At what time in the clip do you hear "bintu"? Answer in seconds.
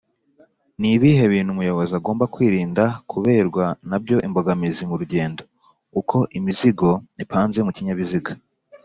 1.33-1.49